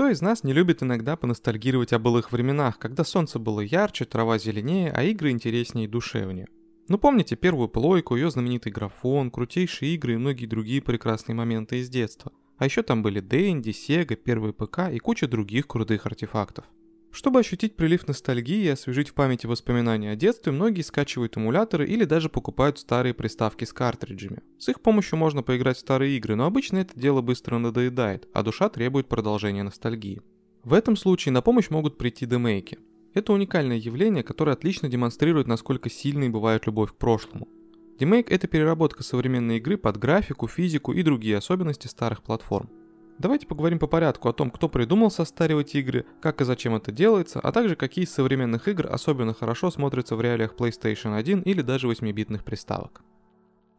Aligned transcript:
Кто 0.00 0.08
из 0.08 0.22
нас 0.22 0.44
не 0.44 0.54
любит 0.54 0.82
иногда 0.82 1.14
поностальгировать 1.14 1.92
о 1.92 1.98
былых 1.98 2.32
временах, 2.32 2.78
когда 2.78 3.04
солнце 3.04 3.38
было 3.38 3.60
ярче, 3.60 4.06
трава 4.06 4.38
зеленее, 4.38 4.90
а 4.92 5.02
игры 5.02 5.30
интереснее 5.30 5.84
и 5.84 5.88
душевнее? 5.88 6.48
Ну 6.88 6.96
помните 6.96 7.36
первую 7.36 7.68
плойку, 7.68 8.16
ее 8.16 8.30
знаменитый 8.30 8.72
графон, 8.72 9.30
крутейшие 9.30 9.94
игры 9.94 10.14
и 10.14 10.16
многие 10.16 10.46
другие 10.46 10.80
прекрасные 10.80 11.36
моменты 11.36 11.80
из 11.80 11.90
детства. 11.90 12.32
А 12.56 12.64
еще 12.64 12.82
там 12.82 13.02
были 13.02 13.20
Дэнди, 13.20 13.72
Сега, 13.72 14.16
первый 14.16 14.54
ПК 14.54 14.88
и 14.90 14.98
куча 15.00 15.28
других 15.28 15.66
крутых 15.66 16.06
артефактов. 16.06 16.64
Чтобы 17.12 17.40
ощутить 17.40 17.74
прилив 17.74 18.06
ностальгии 18.06 18.64
и 18.64 18.68
освежить 18.68 19.08
в 19.08 19.14
памяти 19.14 19.46
воспоминания 19.46 20.12
о 20.12 20.16
детстве, 20.16 20.52
многие 20.52 20.82
скачивают 20.82 21.36
эмуляторы 21.36 21.86
или 21.86 22.04
даже 22.04 22.28
покупают 22.28 22.78
старые 22.78 23.14
приставки 23.14 23.64
с 23.64 23.72
картриджами. 23.72 24.42
С 24.58 24.68
их 24.68 24.80
помощью 24.80 25.18
можно 25.18 25.42
поиграть 25.42 25.76
в 25.76 25.80
старые 25.80 26.16
игры, 26.16 26.36
но 26.36 26.46
обычно 26.46 26.78
это 26.78 26.98
дело 26.98 27.20
быстро 27.20 27.58
надоедает, 27.58 28.28
а 28.32 28.42
душа 28.42 28.68
требует 28.68 29.08
продолжения 29.08 29.64
ностальгии. 29.64 30.22
В 30.62 30.72
этом 30.72 30.94
случае 30.96 31.32
на 31.32 31.42
помощь 31.42 31.70
могут 31.70 31.98
прийти 31.98 32.26
демейки. 32.26 32.78
Это 33.12 33.32
уникальное 33.32 33.76
явление, 33.76 34.22
которое 34.22 34.52
отлично 34.52 34.88
демонстрирует, 34.88 35.48
насколько 35.48 35.90
сильной 35.90 36.28
бывает 36.28 36.66
любовь 36.66 36.92
к 36.92 36.96
прошлому. 36.96 37.48
Демейк– 37.98 38.30
это 38.30 38.46
переработка 38.46 39.02
современной 39.02 39.56
игры 39.56 39.76
под 39.76 39.96
графику, 39.96 40.46
физику 40.46 40.92
и 40.92 41.02
другие 41.02 41.36
особенности 41.36 41.88
старых 41.88 42.22
платформ. 42.22 42.70
Давайте 43.20 43.46
поговорим 43.46 43.78
по 43.78 43.86
порядку 43.86 44.30
о 44.30 44.32
том, 44.32 44.50
кто 44.50 44.66
придумал 44.70 45.10
состаривать 45.10 45.74
игры, 45.74 46.06
как 46.22 46.40
и 46.40 46.44
зачем 46.46 46.74
это 46.74 46.90
делается, 46.90 47.38
а 47.38 47.52
также 47.52 47.76
какие 47.76 48.06
из 48.06 48.14
современных 48.14 48.66
игр 48.66 48.86
особенно 48.90 49.34
хорошо 49.34 49.70
смотрятся 49.70 50.16
в 50.16 50.22
реалиях 50.22 50.54
PlayStation 50.54 51.14
1 51.14 51.42
или 51.42 51.60
даже 51.60 51.86
8-битных 51.86 52.44
приставок. 52.44 53.02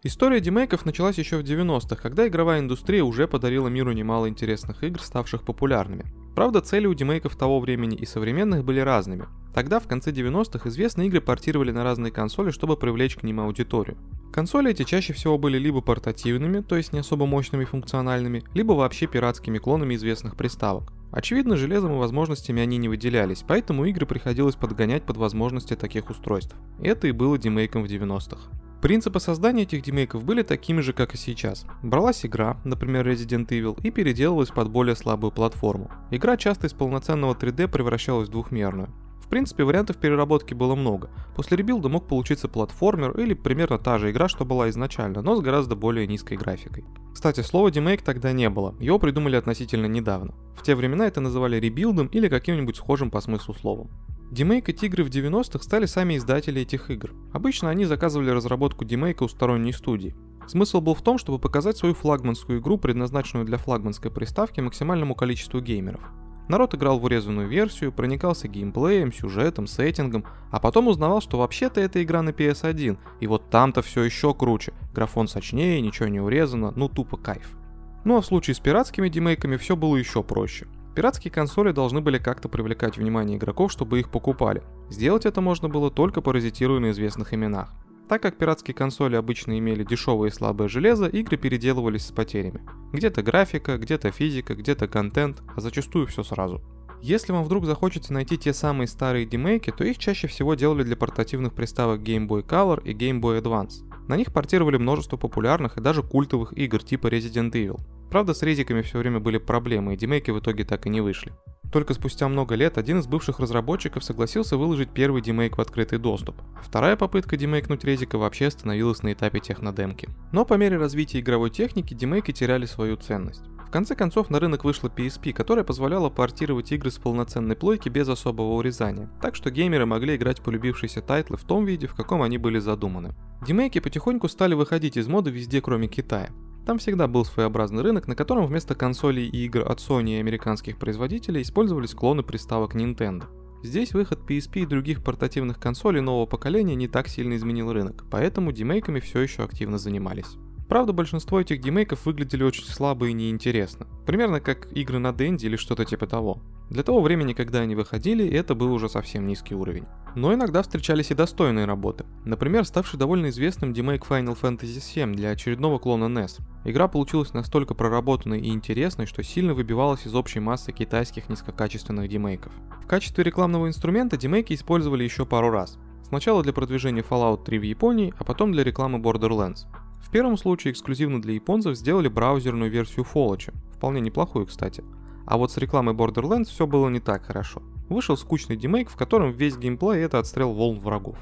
История 0.04 0.42
демейков 0.42 0.86
началась 0.86 1.18
еще 1.18 1.38
в 1.38 1.44
90-х, 1.44 1.96
когда 1.96 2.28
игровая 2.28 2.60
индустрия 2.60 3.04
уже 3.04 3.28
подарила 3.28 3.68
миру 3.68 3.94
немало 3.94 4.30
интересных 4.30 4.84
игр, 4.84 5.02
ставших 5.02 5.42
популярными. 5.42 6.06
Правда, 6.36 6.62
цели 6.62 6.88
у 6.88 6.94
демейков 6.94 7.36
того 7.36 7.60
времени 7.60 7.96
и 7.98 8.06
современных 8.06 8.64
были 8.64 8.80
разными. 8.80 9.28
Тогда, 9.54 9.80
в 9.80 9.88
конце 9.88 10.12
90-х, 10.12 10.70
известные 10.70 11.08
игры 11.08 11.20
портировали 11.20 11.72
на 11.72 11.84
разные 11.84 12.12
консоли, 12.12 12.52
чтобы 12.52 12.78
привлечь 12.78 13.16
к 13.16 13.24
ним 13.24 13.42
аудиторию. 13.42 13.98
Консоли 14.32 14.72
эти 14.72 14.84
чаще 14.84 15.12
всего 15.12 15.38
были 15.38 15.58
либо 15.58 15.82
портативными, 15.82 16.62
то 16.62 16.78
есть 16.78 16.94
не 16.94 17.00
особо 17.00 17.26
мощными 17.26 17.64
и 17.64 17.66
функциональными, 17.66 18.44
либо 18.54 18.72
вообще 18.72 19.08
пиратскими 19.08 19.58
клонами 19.58 19.96
известных 19.96 20.38
приставок. 20.38 20.94
Очевидно, 21.12 21.58
железом 21.58 21.92
и 21.94 21.98
возможностями 21.98 22.62
они 22.62 22.78
не 22.78 22.88
выделялись, 22.88 23.44
поэтому 23.46 23.84
игры 23.84 24.06
приходилось 24.06 24.56
подгонять 24.56 25.04
под 25.04 25.18
возможности 25.18 25.76
таких 25.76 26.10
устройств. 26.10 26.56
Это 26.82 27.08
и 27.08 27.12
было 27.12 27.38
демейком 27.38 27.84
в 27.84 27.88
90-х. 27.88 28.40
Принципы 28.82 29.20
создания 29.20 29.64
этих 29.64 29.84
демейков 29.84 30.24
были 30.24 30.42
такими 30.42 30.82
же, 30.82 30.94
как 30.94 31.14
и 31.14 31.18
сейчас. 31.18 31.66
Бралась 31.84 32.26
игра, 32.26 32.58
например 32.64 33.08
Resident 33.08 33.48
Evil, 33.48 33.80
и 33.82 33.92
переделывалась 33.92 34.50
под 34.50 34.70
более 34.70 34.96
слабую 34.96 35.32
платформу. 35.32 35.92
Игра 36.10 36.36
часто 36.38 36.68
из 36.68 36.74
полноценного 36.74 37.34
3D 37.34 37.68
превращалась 37.68 38.28
в 38.28 38.32
двухмерную 38.32 38.90
принципе, 39.32 39.64
вариантов 39.64 39.98
переработки 39.98 40.54
было 40.54 40.76
много. 40.76 41.10
После 41.36 41.58
ребилда 41.58 41.90
мог 41.90 42.08
получиться 42.08 42.50
платформер 42.50 43.18
или 43.18 43.34
примерно 43.34 43.80
та 43.80 43.98
же 43.98 44.12
игра, 44.12 44.28
что 44.28 44.46
была 44.46 44.70
изначально, 44.70 45.22
но 45.22 45.36
с 45.38 45.42
гораздо 45.42 45.76
более 45.76 46.06
низкой 46.06 46.38
графикой. 46.38 46.84
Кстати, 47.14 47.40
слова 47.40 47.72
демейк 47.72 48.02
тогда 48.02 48.34
не 48.34 48.50
было, 48.50 48.76
его 48.80 49.00
придумали 49.00 49.38
относительно 49.38 49.86
недавно. 49.86 50.34
В 50.56 50.64
те 50.64 50.76
времена 50.76 51.08
это 51.08 51.22
называли 51.22 51.56
ребилдом 51.56 52.08
или 52.08 52.28
каким-нибудь 52.28 52.76
схожим 52.76 53.10
по 53.10 53.22
смыслу 53.22 53.54
словом. 53.56 53.90
Демейкать 54.32 54.72
игры 54.72 55.04
в 55.04 55.10
90-х 55.10 55.62
стали 55.62 55.86
сами 55.86 56.16
издатели 56.16 56.62
этих 56.62 56.90
игр. 56.90 57.12
Обычно 57.34 57.70
они 57.70 57.84
заказывали 57.84 58.30
разработку 58.30 58.86
демейка 58.86 59.24
у 59.24 59.28
сторонней 59.28 59.74
студии. 59.74 60.16
Смысл 60.48 60.80
был 60.80 60.96
в 60.96 61.02
том, 61.02 61.18
чтобы 61.18 61.38
показать 61.38 61.76
свою 61.76 61.94
флагманскую 61.94 62.62
игру, 62.62 62.78
предназначенную 62.78 63.46
для 63.46 63.58
флагманской 63.58 64.10
приставки, 64.10 64.62
максимальному 64.62 65.16
количеству 65.16 65.60
геймеров. 65.60 66.00
Народ 66.48 66.74
играл 66.74 66.98
в 66.98 67.04
урезанную 67.04 67.50
версию, 67.50 67.92
проникался 67.92 68.48
геймплеем, 68.48 69.12
сюжетом, 69.12 69.68
сеттингом, 69.68 70.24
а 70.50 70.62
потом 70.62 70.88
узнавал, 70.88 71.20
что 71.20 71.38
вообще-то 71.38 71.82
это 71.82 72.02
игра 72.02 72.22
на 72.22 72.30
PS1, 72.30 72.98
и 73.20 73.28
вот 73.28 73.50
там-то 73.50 73.82
все 73.82 74.04
еще 74.04 74.34
круче. 74.34 74.72
Графон 74.94 75.28
сочнее, 75.28 75.82
ничего 75.82 76.08
не 76.08 76.22
урезано, 76.22 76.72
ну 76.74 76.88
тупо 76.88 77.18
кайф. 77.18 77.58
Ну 78.06 78.16
а 78.16 78.22
в 78.22 78.26
случае 78.26 78.56
с 78.56 78.60
пиратскими 78.62 79.10
демейками 79.10 79.58
все 79.58 79.76
было 79.76 79.98
еще 79.98 80.24
проще. 80.24 80.68
Пиратские 80.96 81.32
консоли 81.32 81.72
должны 81.72 82.02
были 82.02 82.18
как-то 82.18 82.50
привлекать 82.50 82.98
внимание 82.98 83.38
игроков, 83.38 83.72
чтобы 83.72 84.00
их 84.00 84.12
покупали. 84.12 84.62
Сделать 84.90 85.26
это 85.26 85.40
можно 85.40 85.70
было 85.70 85.90
только 85.90 86.22
паразитируя 86.22 86.80
на 86.80 86.92
известных 86.92 87.34
именах. 87.34 87.74
Так 88.10 88.22
как 88.22 88.38
пиратские 88.38 88.76
консоли 88.76 89.16
обычно 89.16 89.58
имели 89.58 89.86
дешевое 89.86 90.30
и 90.30 90.34
слабое 90.34 90.68
железо, 90.68 91.08
игры 91.08 91.38
переделывались 91.38 92.08
с 92.08 92.12
потерями. 92.12 92.62
Где-то 92.92 93.24
графика, 93.24 93.78
где-то 93.78 94.12
физика, 94.12 94.54
где-то 94.54 94.90
контент, 94.90 95.42
а 95.56 95.62
зачастую 95.62 96.08
все 96.08 96.24
сразу. 96.24 96.62
Если 97.02 97.32
вам 97.32 97.46
вдруг 97.46 97.66
захочется 97.66 98.12
найти 98.12 98.38
те 98.38 98.54
самые 98.54 98.88
старые 98.88 99.26
демейки, 99.26 99.72
то 99.72 99.86
их 99.86 99.98
чаще 99.98 100.28
всего 100.28 100.56
делали 100.56 100.84
для 100.84 100.98
портативных 100.98 101.54
приставок 101.54 102.02
Game 102.02 102.28
Boy 102.28 102.46
Color 102.46 102.84
и 102.84 102.94
Game 102.94 103.22
Boy 103.22 103.42
Advance. 103.42 103.90
На 104.08 104.16
них 104.18 104.34
портировали 104.34 104.78
множество 104.78 105.18
популярных 105.18 105.78
и 105.78 105.82
даже 105.82 106.04
культовых 106.04 106.54
игр 106.58 106.82
типа 106.82 107.08
Resident 107.08 107.52
Evil. 107.52 107.80
Правда, 108.10 108.34
с 108.34 108.42
резиками 108.42 108.82
все 108.82 108.98
время 108.98 109.20
были 109.20 109.38
проблемы, 109.38 109.94
и 109.94 109.98
демейки 109.98 110.32
в 110.32 110.40
итоге 110.40 110.66
так 110.66 110.86
и 110.86 110.90
не 110.90 111.00
вышли. 111.00 111.32
Только 111.72 111.94
спустя 111.94 112.28
много 112.28 112.56
лет 112.56 112.78
один 112.78 113.00
из 113.00 113.08
бывших 113.08 113.40
разработчиков 113.40 114.04
согласился 114.04 114.58
выложить 114.58 114.90
первый 114.92 115.22
демейк 115.22 115.58
в 115.58 115.62
открытый 115.62 116.00
доступ, 116.00 116.36
а 116.60 116.62
вторая 116.62 116.98
попытка 116.98 117.38
демейкнуть 117.38 117.86
резика 117.86 118.18
вообще 118.18 118.48
остановилась 118.48 119.04
на 119.04 119.14
этапе 119.14 119.40
технодемки. 119.40 120.10
Но 120.34 120.44
по 120.44 120.56
мере 120.56 120.78
развития 120.78 121.22
игровой 121.22 121.50
техники 121.50 121.94
демейки 121.94 122.34
теряли 122.34 122.66
свою 122.66 122.98
ценность. 122.98 123.44
В 123.66 123.72
конце 123.72 123.96
концов 123.96 124.30
на 124.30 124.42
рынок 124.42 124.66
вышла 124.66 124.90
PSP, 124.90 125.32
которая 125.32 125.64
позволяла 125.64 126.10
портировать 126.10 126.74
игры 126.74 126.92
с 126.92 126.98
полноценной 126.98 127.56
плойки 127.56 127.88
без 127.88 128.10
особого 128.10 128.56
урезания, 128.56 129.10
так 129.22 129.34
что 129.34 129.50
геймеры 129.50 129.86
могли 129.86 130.18
играть 130.18 130.42
полюбившиеся 130.42 131.02
тайтлы 131.02 131.38
в 131.38 131.46
том 131.46 131.64
виде, 131.64 131.88
в 131.88 131.96
каком 131.96 132.22
они 132.22 132.38
были 132.38 132.60
задуманы. 132.60 133.16
Демейки 133.46 133.80
потихоньку 133.80 134.28
стали 134.28 134.54
выходить 134.54 134.98
из 134.98 135.08
моды 135.08 135.32
везде, 135.32 135.62
кроме 135.62 135.88
Китая. 135.88 136.30
Там 136.66 136.78
всегда 136.78 137.08
был 137.08 137.26
своеобразный 137.26 137.82
рынок, 137.82 138.08
на 138.08 138.16
котором 138.16 138.46
вместо 138.46 138.76
консолей 138.76 139.28
и 139.28 139.46
игр 139.46 139.62
от 139.62 139.80
Sony 139.80 140.18
и 140.18 140.20
американских 140.20 140.78
производителей 140.78 141.42
использовались 141.42 141.96
клоны 141.96 142.22
приставок 142.22 142.76
Nintendo. 142.76 143.26
Здесь 143.64 143.94
выход 143.94 144.20
PSP 144.28 144.62
и 144.62 144.66
других 144.68 145.04
портативных 145.04 145.60
консолей 145.60 146.02
нового 146.02 146.28
поколения 146.28 146.76
не 146.76 146.88
так 146.88 147.08
сильно 147.08 147.36
изменил 147.36 147.74
рынок, 147.74 148.06
поэтому 148.12 148.52
демейками 148.52 149.00
все 149.00 149.22
еще 149.22 149.44
активно 149.44 149.80
занимались. 149.80 150.38
Правда, 150.72 150.94
большинство 150.94 151.42
этих 151.42 151.60
демейков 151.60 152.06
выглядели 152.06 152.46
очень 152.46 152.64
слабо 152.64 153.08
и 153.08 153.12
неинтересно. 153.12 153.88
Примерно 154.06 154.40
как 154.40 154.72
игры 154.72 155.00
на 155.00 155.12
Денди 155.12 155.46
или 155.46 155.58
что-то 155.58 155.84
типа 155.84 156.08
того. 156.08 156.42
Для 156.70 156.82
того 156.82 157.02
времени, 157.02 157.34
когда 157.34 157.60
они 157.60 157.76
выходили, 157.76 158.26
это 158.26 158.56
был 158.56 158.72
уже 158.72 158.88
совсем 158.88 159.26
низкий 159.26 159.54
уровень. 159.54 159.84
Но 160.16 160.34
иногда 160.34 160.62
встречались 160.62 161.12
и 161.12 161.14
достойные 161.14 161.66
работы. 161.66 162.06
Например, 162.24 162.64
ставший 162.64 162.98
довольно 162.98 163.28
известным 163.32 163.74
демейк 163.74 164.06
Final 164.08 164.40
Fantasy 164.42 164.78
VII 164.78 165.14
для 165.14 165.32
очередного 165.32 165.78
клона 165.78 166.06
NES. 166.06 166.40
Игра 166.64 166.88
получилась 166.88 167.34
настолько 167.34 167.74
проработанной 167.74 168.40
и 168.40 168.52
интересной, 168.52 169.08
что 169.08 169.24
сильно 169.24 169.54
выбивалась 169.54 170.08
из 170.08 170.16
общей 170.16 170.40
массы 170.40 170.72
китайских 170.72 171.28
низкокачественных 171.28 172.08
демейков. 172.08 172.54
В 172.82 172.88
качестве 172.88 173.26
рекламного 173.26 173.68
инструмента 173.68 174.16
демейки 174.16 174.54
использовали 174.54 175.04
еще 175.04 175.26
пару 175.26 175.50
раз. 175.50 175.78
Сначала 176.08 176.42
для 176.44 176.54
продвижения 176.54 177.02
Fallout 177.02 177.44
3 177.44 177.60
в 177.60 177.64
Японии, 177.64 178.14
а 178.18 178.24
потом 178.24 178.54
для 178.54 178.64
рекламы 178.64 179.00
Borderlands. 179.00 179.66
В 180.02 180.10
первом 180.12 180.38
случае 180.38 180.74
эксклюзивно 180.74 181.22
для 181.22 181.34
японцев 181.34 181.78
сделали 181.78 182.08
браузерную 182.10 182.70
версию 182.70 183.06
Fallout, 183.12 183.54
вполне 183.74 184.02
неплохую, 184.02 184.46
кстати. 184.46 184.84
А 185.26 185.38
вот 185.38 185.52
с 185.52 185.58
рекламой 185.58 185.96
Borderlands 185.96 186.46
все 186.46 186.68
было 186.68 186.90
не 186.90 187.00
так 187.00 187.26
хорошо. 187.26 187.62
Вышел 187.88 188.18
скучный 188.18 188.58
демейк, 188.58 188.90
в 188.90 188.96
котором 188.96 189.32
весь 189.32 189.58
геймплей 189.58 190.04
это 190.04 190.20
отстрел 190.20 190.54
волн 190.54 190.80
врагов. 190.80 191.18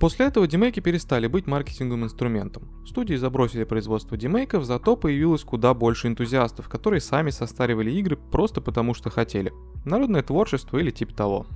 После 0.00 0.24
этого 0.24 0.46
демейки 0.46 0.80
перестали 0.80 1.26
быть 1.26 1.46
маркетинговым 1.46 2.04
инструментом. 2.04 2.70
Студии 2.86 3.16
забросили 3.16 3.64
производство 3.64 4.16
демейков, 4.16 4.64
зато 4.64 4.96
появилось 4.96 5.44
куда 5.44 5.74
больше 5.74 6.08
энтузиастов, 6.08 6.70
которые 6.70 7.02
сами 7.02 7.28
состаривали 7.28 7.90
игры 7.90 8.16
просто 8.16 8.62
потому 8.62 8.94
что 8.94 9.10
хотели. 9.10 9.52
Народное 9.84 10.22
творчество 10.22 10.78
или 10.78 10.90
типа 10.90 11.12
того. 11.14 11.46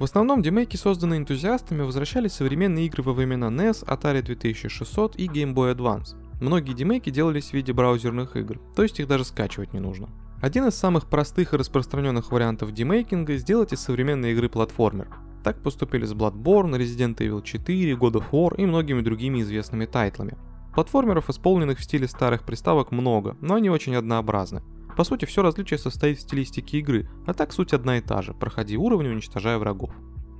В 0.00 0.04
основном 0.04 0.40
демейки, 0.40 0.76
созданные 0.76 1.18
энтузиастами, 1.18 1.82
возвращались 1.82 2.32
современные 2.32 2.86
игры 2.86 3.02
во 3.02 3.12
времена 3.12 3.48
NES, 3.48 3.84
Atari 3.84 4.22
2600 4.22 5.16
и 5.16 5.26
Game 5.26 5.52
Boy 5.52 5.76
Advance. 5.76 6.16
Многие 6.40 6.72
демейки 6.72 7.10
делались 7.10 7.50
в 7.50 7.52
виде 7.52 7.74
браузерных 7.74 8.34
игр, 8.34 8.58
то 8.74 8.82
есть 8.82 8.98
их 8.98 9.06
даже 9.06 9.26
скачивать 9.26 9.74
не 9.74 9.78
нужно. 9.78 10.08
Один 10.40 10.66
из 10.66 10.74
самых 10.74 11.10
простых 11.10 11.52
и 11.52 11.58
распространенных 11.58 12.32
вариантов 12.32 12.72
демейкинга– 12.72 13.36
сделать 13.36 13.74
из 13.74 13.80
современной 13.80 14.32
игры 14.32 14.48
платформер. 14.48 15.08
Так 15.44 15.62
поступили 15.62 16.06
с 16.06 16.14
Bloodborne, 16.14 16.78
Resident 16.78 17.16
Evil 17.16 17.42
4, 17.42 17.92
God 17.92 18.12
of 18.12 18.30
War 18.30 18.56
и 18.56 18.64
многими 18.64 19.02
другими 19.02 19.42
известными 19.42 19.84
тайтлами. 19.84 20.38
Платформеров, 20.74 21.28
исполненных 21.28 21.78
в 21.78 21.84
стиле 21.84 22.08
старых 22.08 22.44
приставок, 22.44 22.90
много, 22.90 23.36
но 23.42 23.56
они 23.56 23.68
очень 23.68 23.96
однообразны. 23.96 24.62
По 24.96 25.04
сути, 25.04 25.24
все 25.24 25.42
различие 25.42 25.78
состоит 25.78 26.18
в 26.18 26.22
стилистике 26.22 26.78
игры, 26.78 27.08
а 27.26 27.34
так 27.34 27.52
суть 27.52 27.72
одна 27.72 27.98
и 27.98 28.00
та 28.00 28.22
же– 28.22 28.34
проходи 28.40 28.76
уровни, 28.76 29.08
уничтожая 29.08 29.58
врагов. 29.58 29.90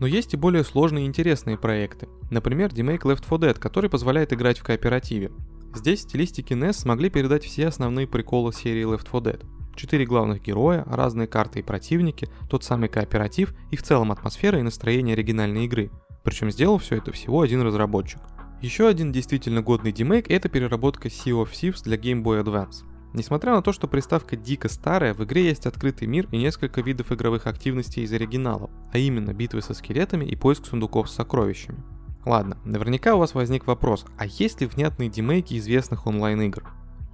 Но 0.01 0.07
есть 0.07 0.35
и 0.35 0.37
более 0.37 0.65
сложные 0.65 1.05
и 1.05 1.09
интересные 1.09 1.59
проекты. 1.59 2.09
Например, 2.31 2.73
демейк 2.73 3.05
Left 3.05 3.23
4 3.23 3.53
Dead, 3.53 3.59
который 3.59 3.91
позволяет 3.91 4.33
играть 4.33 4.59
в 4.59 4.65
кооперативе. 4.65 5.31
Здесь 5.75 6.01
стилистики 6.01 6.53
NES 6.53 6.73
смогли 6.73 7.11
передать 7.11 7.45
все 7.45 7.69
основные 7.69 8.07
приколы 8.07 8.53
серии 8.53 8.87
Left 8.87 9.05
4 9.05 9.37
Dead. 9.37 9.47
Четыре 9.77 10.05
главных 10.05 10.43
героя, 10.43 10.85
разные 10.87 11.29
карты 11.29 11.61
и 11.61 11.63
противники, 11.63 12.29
тот 12.49 12.65
самый 12.65 12.89
кооператив 12.89 13.55
и 13.71 13.77
в 13.77 13.83
целом 13.83 14.11
атмосфера 14.11 14.59
и 14.59 14.63
настроение 14.63 15.15
оригинальной 15.15 15.67
игры. 15.67 15.91
Причем 16.25 16.51
сделал 16.51 16.79
все 16.79 16.97
это 16.97 17.13
всего 17.13 17.41
один 17.41 17.63
разработчик. 17.63 18.21
Еще 18.61 18.87
один 18.87 19.11
действительно 19.11 19.63
годный 19.63 19.93
демейк– 19.93 20.27
это 20.31 20.49
переработка 20.49 21.09
Sea 21.09 21.33
of 21.33 21.51
Thieves 21.53 21.83
для 21.83 21.97
Game 21.97 22.23
Boy 22.23 22.45
Advance. 22.45 22.85
Несмотря 23.13 23.53
на 23.53 23.63
то, 23.63 23.73
что 23.73 23.89
приставка 23.89 24.37
дико 24.37 24.69
старая, 24.69 25.15
в 25.15 25.25
игре 25.25 25.47
есть 25.47 25.67
открытый 25.67 26.07
мир 26.07 26.29
и 26.31 26.39
несколько 26.39 26.81
видов 26.81 27.11
игровых 27.11 27.47
активностей 27.47 28.05
из 28.05 28.13
оригинала, 28.13 28.71
а 28.93 28.99
именно 28.99 29.35
битвы 29.35 29.63
со 29.63 29.75
скелетами 29.75 30.25
и 30.25 30.37
поиск 30.37 30.67
сундуков 30.67 31.11
с 31.11 31.15
сокровищами. 31.15 31.83
Ладно, 32.25 32.59
наверняка 32.65 33.15
у 33.15 33.19
вас 33.19 33.35
возник 33.35 33.67
вопрос, 33.67 34.05
а 34.17 34.27
есть 34.27 34.61
ли 34.61 34.67
внятные 34.67 35.09
демейки 35.09 35.59
известных 35.59 36.07
онлайн-игр? 36.07 36.65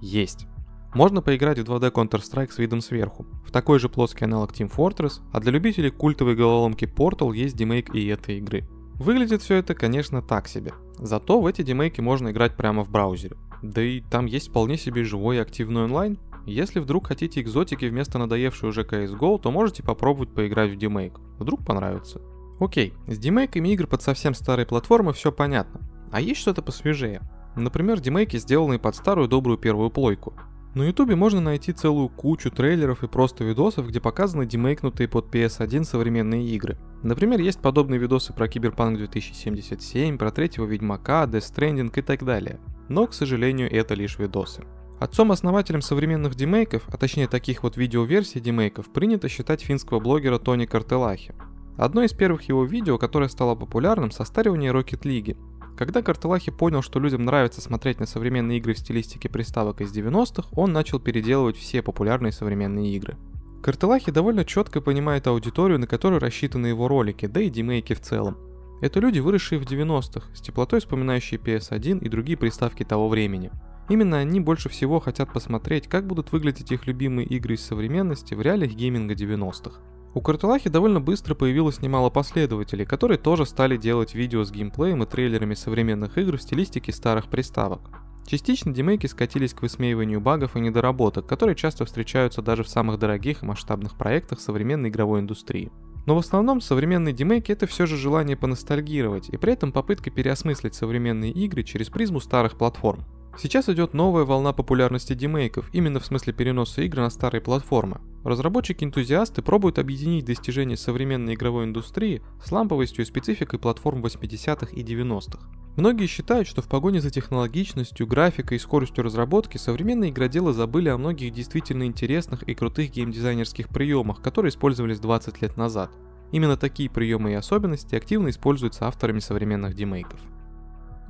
Есть. 0.01 0.47
Можно 0.93 1.21
поиграть 1.21 1.59
в 1.59 1.63
2D 1.63 1.91
Counter-Strike 1.91 2.51
с 2.51 2.57
видом 2.57 2.81
сверху, 2.81 3.25
в 3.45 3.51
такой 3.51 3.79
же 3.79 3.89
плоский 3.89 4.25
аналог 4.25 4.51
Team 4.51 4.71
Fortress, 4.71 5.21
а 5.31 5.39
для 5.39 5.51
любителей 5.51 5.89
культовой 5.89 6.35
головоломки 6.35 6.85
Portal 6.85 7.35
есть 7.35 7.55
демейк 7.55 7.93
и 7.95 8.05
этой 8.07 8.37
игры. 8.37 8.67
Выглядит 8.95 9.41
все 9.41 9.55
это, 9.55 9.75
конечно, 9.75 10.21
так 10.21 10.47
себе. 10.47 10.73
Зато 10.97 11.39
в 11.39 11.45
эти 11.45 11.61
демейки 11.61 12.01
можно 12.01 12.29
играть 12.29 12.55
прямо 12.55 12.83
в 12.83 12.89
браузере. 12.89 13.37
Да 13.61 13.81
и 13.81 14.01
там 14.01 14.25
есть 14.25 14.49
вполне 14.49 14.77
себе 14.77 15.03
живой 15.03 15.37
и 15.37 15.39
активный 15.39 15.83
онлайн. 15.83 16.17
Если 16.45 16.79
вдруг 16.79 17.07
хотите 17.07 17.41
экзотики 17.41 17.85
вместо 17.85 18.17
надоевшей 18.17 18.69
уже 18.69 18.83
CSGO, 18.83 19.39
то 19.41 19.51
можете 19.51 19.83
попробовать 19.83 20.33
поиграть 20.33 20.71
в 20.71 20.77
демейк. 20.77 21.19
Вдруг 21.39 21.65
понравится. 21.65 22.21
Окей, 22.59 22.93
с 23.05 23.17
демейками 23.17 23.69
игр 23.69 23.85
под 23.87 24.01
совсем 24.01 24.33
старые 24.33 24.65
платформы 24.65 25.13
все 25.13 25.31
понятно. 25.31 25.81
А 26.11 26.21
есть 26.21 26.39
что-то 26.39 26.61
посвежее. 26.61 27.21
Например, 27.55 27.99
демейки, 27.99 28.37
сделанные 28.37 28.79
под 28.79 28.95
старую 28.95 29.27
добрую 29.27 29.57
первую 29.57 29.89
плойку. 29.89 30.33
На 30.77 30.83
ютубе 30.83 31.15
можно 31.15 31.41
найти 31.41 31.73
целую 31.73 32.07
кучу 32.07 32.51
трейлеров 32.51 33.03
и 33.03 33.07
просто 33.07 33.43
видосов, 33.43 33.87
где 33.87 33.99
показаны 33.99 34.45
демейкнутые 34.45 35.07
под 35.07 35.33
PS1 35.33 35.85
современные 35.85 36.47
игры. 36.49 36.77
Например, 37.01 37.39
есть 37.39 37.59
подобные 37.59 37.99
видосы 37.99 38.31
про 38.31 38.47
Киберпанк 38.47 38.99
2077, 38.99 40.19
про 40.19 40.29
третьего 40.29 40.67
Ведьмака, 40.67 41.23
Death 41.25 41.51
Stranding 41.51 41.91
и 41.97 42.01
так 42.03 42.23
далее. 42.23 42.59
Но, 42.89 43.07
к 43.07 43.15
сожалению, 43.15 43.73
это 43.73 43.95
лишь 43.95 44.19
видосы. 44.19 44.65
Отцом-основателем 44.99 45.81
современных 45.81 46.35
демейков, 46.35 46.83
а 46.89 46.97
точнее 46.97 47.27
таких 47.27 47.63
вот 47.63 47.75
видеоверсий 47.75 48.39
демейков, 48.39 48.93
принято 48.93 49.29
считать 49.29 49.63
финского 49.63 49.99
блогера 49.99 50.37
Тони 50.37 50.67
Картелахи. 50.67 51.33
Одно 51.75 52.03
из 52.03 52.13
первых 52.13 52.43
его 52.43 52.63
видео, 52.65 52.99
которое 52.99 53.29
стало 53.29 53.55
популярным, 53.55 54.11
состаривание 54.11 54.71
Rocket 54.73 55.01
League. 55.01 55.37
Когда 55.77 56.01
Картелахи 56.01 56.49
понял, 56.49 56.81
что 56.81 56.99
людям 56.99 57.23
нравится 57.23 57.61
смотреть 57.61 57.99
на 57.99 58.07
современные 58.07 58.57
игры 58.57 58.73
в 58.73 58.79
стилистике 58.79 59.29
приставок 59.29 59.79
из 59.79 59.95
90-х, 59.95 60.49
он 60.53 60.73
начал 60.73 60.99
переделывать 60.99 61.55
все 61.55 61.83
популярные 61.83 62.31
современные 62.31 62.95
игры. 62.95 63.15
Картелахи 63.61 64.11
довольно 64.11 64.43
четко 64.43 64.81
понимает 64.81 65.27
аудиторию, 65.27 65.77
на 65.77 65.85
которую 65.85 66.19
рассчитаны 66.19 66.67
его 66.67 66.87
ролики, 66.87 67.27
да 67.27 67.41
и 67.41 67.51
демейки 67.51 67.93
в 67.93 68.01
целом. 68.01 68.37
Это 68.81 68.99
люди, 68.99 69.19
выросшие 69.19 69.59
в 69.59 69.65
90-х, 69.65 70.35
с 70.35 70.41
теплотой 70.41 70.79
вспоминающие 70.79 71.39
PS1 71.39 72.03
и 72.03 72.09
другие 72.09 72.37
приставки 72.37 72.83
того 72.83 73.07
времени. 73.07 73.51
Именно 73.87 74.17
они 74.17 74.39
больше 74.39 74.69
всего 74.69 74.99
хотят 74.99 75.31
посмотреть, 75.31 75.87
как 75.87 76.07
будут 76.07 76.31
выглядеть 76.31 76.71
их 76.71 76.87
любимые 76.87 77.27
игры 77.27 77.53
из 77.53 77.63
современности 77.63 78.33
в 78.33 78.41
реалиях 78.41 78.71
гейминга 78.71 79.13
90-х. 79.13 79.79
У 80.17 80.21
Картелахи 80.21 80.67
довольно 80.67 80.99
быстро 80.99 81.35
появилось 81.35 81.79
немало 81.83 82.09
последователей, 82.09 82.87
которые 82.87 83.19
тоже 83.19 83.45
стали 83.45 83.77
делать 83.77 84.15
видео 84.15 84.43
с 84.43 84.51
геймплеем 84.51 85.03
и 85.03 85.05
трейлерами 85.05 85.53
современных 85.53 86.17
игр 86.17 86.37
в 86.37 86.41
стилистике 86.41 86.91
старых 86.91 87.27
приставок. 87.27 87.81
Частично 88.25 88.73
демейки 88.73 89.05
скатились 89.05 89.53
к 89.53 89.61
высмеиванию 89.61 90.19
багов 90.19 90.55
и 90.55 90.59
недоработок, 90.59 91.27
которые 91.27 91.55
часто 91.55 91.85
встречаются 91.85 92.41
даже 92.41 92.63
в 92.63 92.67
самых 92.67 92.97
дорогих 92.97 93.43
и 93.43 93.45
масштабных 93.45 93.95
проектах 93.95 94.39
современной 94.39 94.89
игровой 94.89 95.19
индустрии. 95.19 95.71
Но 96.07 96.15
в 96.15 96.17
основном 96.17 96.61
современные 96.61 97.13
демейки 97.13 97.51
это 97.51 97.67
все 97.67 97.85
же 97.85 97.95
желание 97.95 98.35
поностальгировать 98.35 99.29
и 99.29 99.37
при 99.37 99.53
этом 99.53 99.71
попытка 99.71 100.09
переосмыслить 100.09 100.73
современные 100.73 101.31
игры 101.31 101.61
через 101.61 101.89
призму 101.89 102.21
старых 102.21 102.57
платформ. 102.57 103.05
Сейчас 103.37 103.69
идет 103.69 103.93
новая 103.93 104.23
волна 104.23 104.51
популярности 104.51 105.13
демейков, 105.13 105.69
именно 105.73 105.99
в 105.99 106.05
смысле 106.07 106.33
переноса 106.33 106.81
игр 106.81 106.97
на 107.01 107.11
старые 107.11 107.39
платформы. 107.39 108.01
Разработчики-энтузиасты 108.27 109.41
пробуют 109.41 109.79
объединить 109.79 110.25
достижения 110.25 110.75
современной 110.75 111.35
игровой 111.35 111.63
индустрии 111.63 112.21
с 112.43 112.51
ламповостью 112.51 113.05
и 113.05 113.07
спецификой 113.07 113.57
платформ 113.57 114.03
80-х 114.03 114.75
и 114.75 114.83
90-х. 114.83 115.47
Многие 115.77 116.07
считают, 116.07 116.45
что 116.45 116.61
в 116.61 116.67
погоне 116.67 116.99
за 116.99 117.09
технологичностью, 117.09 118.05
графикой 118.05 118.57
и 118.57 118.59
скоростью 118.59 119.05
разработки 119.05 119.55
современные 119.55 120.11
игроделы 120.11 120.51
забыли 120.51 120.89
о 120.89 120.97
многих 120.97 121.31
действительно 121.31 121.83
интересных 121.83 122.43
и 122.43 122.53
крутых 122.53 122.91
геймдизайнерских 122.91 123.69
приемах, 123.69 124.21
которые 124.21 124.49
использовались 124.49 124.99
20 124.99 125.41
лет 125.41 125.55
назад. 125.55 125.91
Именно 126.33 126.57
такие 126.57 126.89
приемы 126.89 127.31
и 127.31 127.35
особенности 127.35 127.95
активно 127.95 128.27
используются 128.27 128.87
авторами 128.87 129.19
современных 129.19 129.73
демейков. 129.73 130.19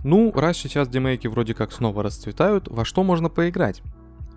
Ну, 0.03 0.31
раз 0.35 0.57
сейчас 0.57 0.87
демейки 0.87 1.25
вроде 1.25 1.55
как 1.55 1.71
снова 1.71 2.03
расцветают, 2.03 2.67
во 2.67 2.85
что 2.85 3.01
можно 3.01 3.27
поиграть? 3.27 3.81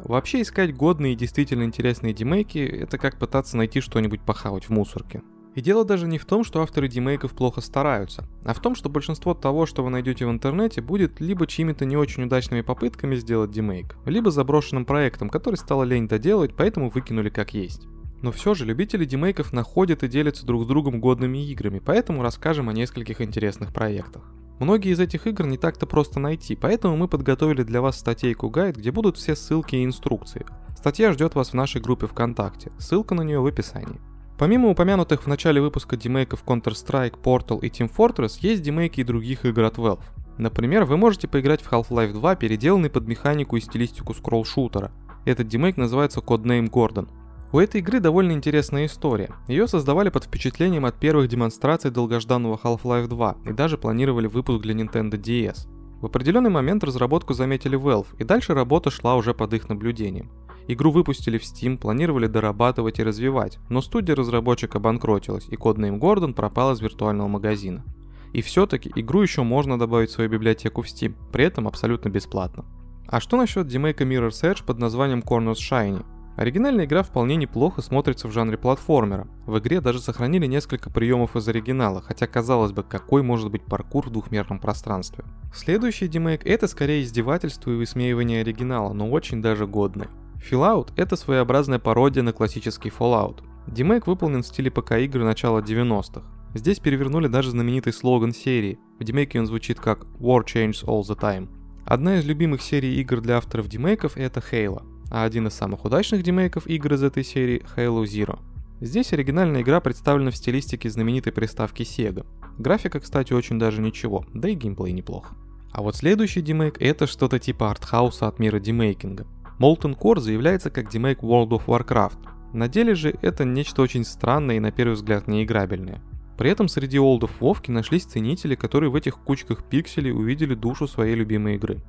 Вообще 0.05 0.43
искать 0.43 0.75
годные 0.75 1.13
и 1.13 1.17
действительно 1.17 1.63
интересные 1.65 2.13
демейки– 2.13 2.59
это 2.59 2.99
как 2.99 3.19
пытаться 3.19 3.57
найти 3.57 3.81
что-нибудь 3.81 4.23
похавать 4.23 4.65
в 4.65 4.71
мусорке. 4.71 5.23
И 5.55 5.61
дело 5.61 5.85
даже 5.85 6.07
не 6.07 6.19
в 6.19 6.27
том, 6.27 6.45
что 6.45 6.63
авторы 6.63 6.89
демейков 6.89 7.33
плохо 7.33 7.61
стараются, 7.61 8.25
а 8.45 8.55
в 8.55 8.61
том, 8.61 8.77
что 8.77 8.89
большинство 8.89 9.35
того, 9.35 9.67
что 9.67 9.83
вы 9.83 9.91
найдете 9.91 10.25
в 10.25 10.31
интернете, 10.31 10.81
будет 10.81 11.21
либо 11.21 11.47
чьими-то 11.47 11.85
не 11.85 11.97
очень 11.97 12.23
удачными 12.25 12.61
попытками 12.61 13.17
сделать 13.17 13.51
демейк, 13.51 13.97
либо 14.07 14.31
заброшенным 14.31 14.85
проектом, 14.85 15.29
который 15.29 15.57
стало 15.57 15.83
лень 15.83 16.07
доделать, 16.07 16.55
поэтому 16.57 16.89
выкинули 16.89 17.31
как 17.31 17.53
есть. 17.53 17.89
Но 18.23 18.31
все 18.33 18.55
же 18.55 18.65
любители 18.65 19.05
демейков 19.05 19.53
находят 19.53 20.05
и 20.05 20.09
делятся 20.09 20.47
друг 20.47 20.65
с 20.65 20.67
другом 20.67 21.01
годными 21.01 21.39
играми, 21.51 21.81
поэтому 21.85 22.23
расскажем 22.23 22.69
о 22.69 22.73
нескольких 22.73 23.21
интересных 23.21 23.73
проектах. 23.73 24.23
Многие 24.61 24.93
из 24.93 25.01
этих 25.01 25.27
игр 25.27 25.47
не 25.47 25.57
так-то 25.57 25.87
просто 25.87 26.21
найти, 26.21 26.55
поэтому 26.55 26.95
мы 26.95 27.09
подготовили 27.09 27.63
для 27.63 27.81
вас 27.81 27.99
статейку-гайд, 27.99 28.77
где 28.77 28.93
будут 28.93 29.17
все 29.17 29.35
ссылки 29.35 29.75
и 29.75 29.85
инструкции. 29.85 30.45
Статья 30.77 31.13
ждет 31.13 31.35
вас 31.35 31.51
в 31.51 31.55
нашей 31.55 31.81
группе 31.81 32.07
ВКонтакте, 32.07 32.71
ссылка 32.79 33.15
на 33.15 33.23
нее 33.23 33.41
в 33.41 33.47
описании. 33.47 34.01
Помимо 34.39 34.69
упомянутых 34.69 35.23
в 35.23 35.27
начале 35.27 35.63
выпуска 35.63 35.97
демейков 35.97 36.45
Counter-Strike, 36.45 37.23
Portal 37.23 37.61
и 37.61 37.69
Team 37.69 37.91
Fortress, 37.91 38.39
есть 38.41 38.63
демейки 38.63 39.01
и 39.01 39.05
других 39.05 39.47
игр 39.47 39.65
от 39.65 39.79
Valve. 39.79 40.05
Например, 40.37 40.85
вы 40.85 40.99
можете 40.99 41.27
поиграть 41.27 41.63
в 41.63 41.73
Half-Life 41.73 42.13
2, 42.13 42.35
переделанный 42.37 42.91
под 42.91 43.07
механику 43.07 43.57
и 43.57 43.61
стилистику 43.61 44.13
скролл-шутера. 44.13 44.93
Этот 45.25 45.49
демейк 45.49 45.79
называется 45.79 46.21
Codename 46.21 46.71
Gordon. 46.71 47.09
У 47.53 47.59
этой 47.59 47.81
игры 47.81 47.99
довольно 47.99 48.31
интересная 48.31 48.87
история. 48.87 49.31
Ее 49.49 49.67
создавали 49.67 50.09
под 50.09 50.25
впечатлением 50.25 50.85
от 50.85 51.01
первых 51.01 51.29
демонстраций 51.29 51.91
долгожданного 51.91 52.61
Half-Life 52.63 53.09
2 53.09 53.37
и 53.47 53.53
даже 53.53 53.77
планировали 53.77 54.29
выпуск 54.29 54.63
для 54.63 54.73
Nintendo 54.73 55.21
DS. 55.21 55.67
В 56.01 56.07
определенный 56.07 56.51
момент 56.51 56.85
разработку 56.85 57.35
заметили 57.35 57.77
Valve, 57.77 58.07
и 58.19 58.25
дальше 58.25 58.55
работа 58.55 58.91
шла 58.91 59.17
уже 59.17 59.35
под 59.35 59.53
их 59.53 59.69
наблюдением. 59.69 60.31
Игру 60.69 60.93
выпустили 60.93 61.39
в 61.39 61.43
Steam, 61.43 61.77
планировали 61.77 62.29
дорабатывать 62.29 63.01
и 63.01 63.03
развивать, 63.03 63.59
но 63.69 63.83
студия 63.83 64.15
разработчика 64.15 64.79
обанкротилась, 64.79 65.49
и 65.49 65.57
коднейм 65.57 65.99
Гордон 65.99 66.35
пропал 66.35 66.73
из 66.73 66.81
виртуального 66.81 67.27
магазина. 67.27 67.85
И 68.33 68.43
все-таки 68.43 68.93
игру 68.95 69.23
еще 69.23 69.43
можно 69.43 69.77
добавить 69.77 70.11
в 70.11 70.13
свою 70.13 70.31
библиотеку 70.31 70.83
в 70.83 70.87
Steam, 70.87 71.15
при 71.33 71.47
этом 71.47 71.67
абсолютно 71.67 72.11
бесплатно. 72.11 72.65
А 73.09 73.19
что 73.19 73.37
насчет 73.37 73.67
демейка 73.67 74.05
Mirror's 74.05 74.45
Edge 74.45 74.65
под 74.65 74.79
названием 74.79 75.19
Corners 75.19 75.57
Shiny? 75.57 76.05
Оригинальная 76.37 76.87
игра 76.87 77.03
вполне 77.03 77.37
неплохо 77.37 77.83
смотрится 77.83 78.29
в 78.29 78.33
жанре 78.33 78.57
платформера. 78.57 79.27
В 79.47 79.59
игре 79.59 79.81
даже 79.81 80.01
сохранили 80.01 80.47
несколько 80.47 80.89
приемов 80.91 81.37
из 81.37 81.47
оригинала, 81.49 82.01
хотя 82.01 82.27
казалось 82.27 82.73
бы, 82.73 82.83
какой 82.83 83.23
может 83.23 83.51
быть 83.51 83.65
паркур 83.65 84.07
в 84.07 84.11
двухмерном 84.11 84.59
пространстве. 84.59 85.25
Следующий 85.53 86.09
демейк 86.09 86.47
это 86.47 86.67
скорее 86.67 87.03
издевательство 87.03 87.71
и 87.71 87.77
высмеивание 87.77 88.41
оригинала, 88.41 88.93
но 88.93 89.11
очень 89.11 89.43
даже 89.43 89.67
годный. 89.67 90.07
Fallout 90.37 90.93
это 90.97 91.17
своеобразная 91.17 91.79
пародия 91.79 92.23
на 92.23 92.33
классический 92.33 92.91
Fallout. 92.91 93.43
Демейк 93.67 94.07
выполнен 94.07 94.43
в 94.43 94.47
стиле 94.47 94.71
ПК-игры 94.71 95.25
начала 95.25 95.61
90-х. 95.61 96.23
Здесь 96.55 96.79
перевернули 96.81 97.27
даже 97.29 97.51
знаменитый 97.51 97.93
слоган 97.93 98.33
серии. 98.33 98.79
В 98.99 99.05
демейке 99.05 99.39
он 99.39 99.47
звучит 99.47 99.79
как 99.79 100.05
«War 100.19 100.43
changes 100.45 100.85
all 100.85 101.03
the 101.03 101.19
time». 101.19 101.49
Одна 101.85 102.19
из 102.19 102.25
любимых 102.25 102.63
серий 102.63 103.01
игр 103.01 103.21
для 103.21 103.37
авторов 103.37 103.69
демейков 103.69 104.17
это 104.17 104.41
Halo 104.41 104.90
а 105.11 105.25
один 105.25 105.49
из 105.49 105.55
самых 105.55 105.85
удачных 105.85 106.23
демейков 106.23 106.67
игр 106.67 106.95
из 106.95 107.03
этой 107.03 107.25
серии— 107.25 107.63
Halo 107.77 108.05
Zero. 108.05 108.39
Здесь 108.81 109.13
оригинальная 109.13 109.61
игра 109.61 109.81
представлена 109.81 110.31
в 110.31 110.37
стилистике 110.37 110.89
знаменитой 110.89 111.33
приставки 111.33 111.83
Sega. 111.83 112.25
Графика, 112.59 113.01
кстати, 113.01 113.33
очень 113.33 113.59
даже 113.59 113.83
ничего, 113.83 114.25
да 114.33 114.49
и 114.49 114.55
геймплей 114.55 114.93
неплох. 114.93 115.33
А 115.73 115.83
вот 115.83 115.97
следующий 115.97 116.41
демейк— 116.41 116.77
это 116.81 117.07
что-то 117.07 117.39
типа 117.39 117.71
артхауса 117.71 118.27
от 118.27 118.39
мира 118.39 118.59
демейкинга. 118.59 119.27
Molten 119.59 119.99
Core 119.99 120.21
заявляется 120.21 120.71
как 120.71 120.89
демейк 120.89 121.19
World 121.21 121.51
of 121.51 121.67
Warcraft. 121.67 122.19
На 122.55 122.69
деле 122.69 122.95
же 122.95 123.15
это 123.21 123.45
нечто 123.45 123.83
очень 123.83 124.05
странное 124.05 124.57
и 124.57 124.61
на 124.61 124.73
первый 124.73 124.95
взгляд 124.95 125.29
неиграбельное. 125.29 126.03
При 126.39 126.51
этом 126.51 126.69
среди 126.69 126.99
олдов 126.99 127.39
Вовки 127.41 127.71
нашлись 127.71 128.07
ценители, 128.07 128.55
которые 128.55 128.89
в 128.89 128.95
этих 128.95 129.19
кучках 129.19 129.63
пикселей 129.63 130.11
увидели 130.11 130.55
душу 130.55 130.89
своей 130.89 131.15
любимой 131.15 131.57
игры. 131.57 131.83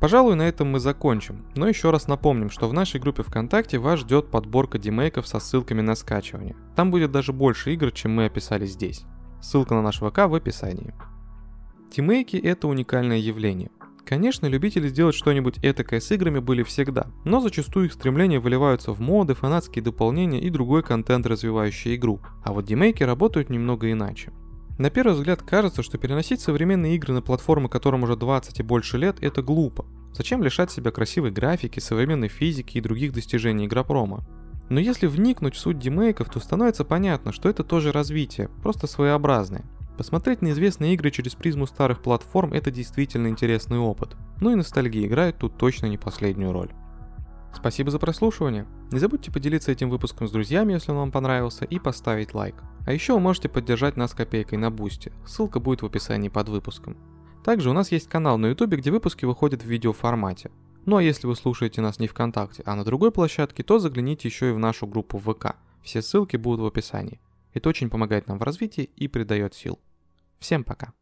Пожалуй, 0.00 0.34
на 0.34 0.42
этом 0.42 0.68
мы 0.68 0.78
закончим, 0.78 1.46
но 1.54 1.66
еще 1.68 1.90
раз 1.90 2.06
напомним, 2.06 2.50
что 2.50 2.68
в 2.68 2.74
нашей 2.74 3.00
группе 3.00 3.22
ВКонтакте 3.22 3.78
вас 3.78 4.00
ждет 4.00 4.30
подборка 4.30 4.78
демейков 4.78 5.26
со 5.26 5.38
ссылками 5.38 5.80
на 5.80 5.94
скачивание. 5.94 6.54
Там 6.74 6.90
будет 6.90 7.12
даже 7.12 7.32
больше 7.32 7.72
игр, 7.72 7.90
чем 7.90 8.14
мы 8.14 8.26
описали 8.26 8.66
здесь. 8.66 9.04
Ссылка 9.40 9.74
на 9.74 9.82
наш 9.82 9.96
ВК 10.00 10.26
в 10.26 10.34
описании. 10.34 10.94
Тимейки— 11.90 12.36
это 12.42 12.68
уникальное 12.68 13.16
явление. 13.16 13.70
Конечно, 14.04 14.46
любители 14.46 14.86
сделать 14.86 15.16
что-нибудь 15.16 15.58
этакое 15.62 15.98
с 16.00 16.12
играми 16.12 16.38
были 16.38 16.62
всегда, 16.62 17.08
но 17.24 17.40
зачастую 17.40 17.86
их 17.86 17.92
стремления 17.92 18.38
выливаются 18.38 18.92
в 18.92 19.00
моды, 19.00 19.34
фанатские 19.34 19.82
дополнения 19.82 20.40
и 20.40 20.50
другой 20.50 20.82
контент, 20.82 21.26
развивающий 21.26 21.96
игру. 21.96 22.20
А 22.44 22.52
вот 22.52 22.66
демейки 22.66 23.02
работают 23.02 23.50
немного 23.50 23.90
иначе. 23.90 24.32
На 24.78 24.90
первый 24.90 25.14
взгляд 25.14 25.42
кажется, 25.42 25.82
что 25.82 25.96
переносить 25.96 26.40
современные 26.40 26.96
игры 26.96 27.14
на 27.14 27.22
платформы, 27.22 27.68
которым 27.70 28.02
уже 28.02 28.14
20 28.14 28.60
и 28.60 28.62
больше 28.62 28.98
лет, 28.98 29.16
это 29.22 29.42
глупо. 29.42 29.86
Зачем 30.12 30.42
лишать 30.42 30.70
себя 30.70 30.90
красивой 30.90 31.30
графики, 31.30 31.80
современной 31.80 32.28
физики 32.28 32.76
и 32.76 32.82
других 32.82 33.12
достижений 33.12 33.66
игропрома? 33.66 34.26
Но 34.68 34.78
если 34.78 35.06
вникнуть 35.06 35.54
в 35.54 35.58
суть 35.58 35.78
демейков, 35.78 36.28
то 36.28 36.40
становится 36.40 36.84
понятно, 36.84 37.32
что 37.32 37.48
это 37.48 37.64
тоже 37.64 37.90
развитие, 37.90 38.48
просто 38.62 38.86
своеобразное. 38.86 39.64
Посмотреть 39.96 40.42
на 40.42 40.50
известные 40.50 40.92
игры 40.92 41.10
через 41.10 41.34
призму 41.34 41.66
старых 41.66 42.02
платформ– 42.02 42.52
это 42.54 42.70
действительно 42.70 43.28
интересный 43.28 43.78
опыт. 43.78 44.14
Ну 44.40 44.50
и 44.50 44.56
ностальгия 44.56 45.06
играет 45.06 45.38
тут 45.38 45.56
точно 45.56 45.86
не 45.86 45.96
последнюю 45.96 46.52
роль. 46.52 46.70
Спасибо 47.54 47.90
за 47.90 47.98
прослушивание. 47.98 48.66
Не 48.92 49.00
забудьте 49.00 49.32
поделиться 49.32 49.72
этим 49.72 49.90
выпуском 49.90 50.28
с 50.28 50.30
друзьями, 50.30 50.74
если 50.74 50.92
он 50.92 50.98
вам 50.98 51.10
понравился, 51.10 51.64
и 51.64 51.78
поставить 51.80 52.34
лайк. 52.34 52.54
А 52.86 52.92
еще 52.92 53.14
вы 53.14 53.20
можете 53.20 53.48
поддержать 53.48 53.96
нас 53.96 54.14
копейкой 54.14 54.58
на 54.58 54.70
бусте. 54.70 55.12
Ссылка 55.26 55.58
будет 55.58 55.82
в 55.82 55.86
описании 55.86 56.28
под 56.28 56.48
выпуском. 56.48 56.96
Также 57.44 57.70
у 57.70 57.72
нас 57.72 57.90
есть 57.90 58.08
канал 58.08 58.38
на 58.38 58.46
ютубе, 58.46 58.76
где 58.76 58.92
выпуски 58.92 59.24
выходят 59.24 59.62
в 59.62 59.66
видеоформате. 59.66 60.52
Ну 60.84 60.96
а 60.96 61.02
если 61.02 61.26
вы 61.26 61.34
слушаете 61.34 61.80
нас 61.80 61.98
не 61.98 62.06
ВКонтакте, 62.06 62.62
а 62.64 62.76
на 62.76 62.84
другой 62.84 63.10
площадке, 63.10 63.64
то 63.64 63.80
загляните 63.80 64.28
еще 64.28 64.50
и 64.50 64.52
в 64.52 64.58
нашу 64.58 64.86
группу 64.86 65.18
ВК. 65.18 65.56
Все 65.82 66.00
ссылки 66.00 66.36
будут 66.36 66.60
в 66.60 66.66
описании. 66.66 67.20
Это 67.54 67.68
очень 67.68 67.90
помогает 67.90 68.28
нам 68.28 68.38
в 68.38 68.42
развитии 68.42 68.90
и 68.96 69.08
придает 69.08 69.54
сил. 69.54 69.80
Всем 70.38 70.62
пока. 70.62 70.92